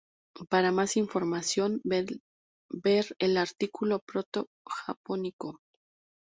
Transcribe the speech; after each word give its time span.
Para 0.49 0.71
más 0.71 0.97
información 0.97 1.79
ver 1.83 2.19
el 3.19 3.37
artículo 3.37 3.99
Proto-japónico. 3.99 5.59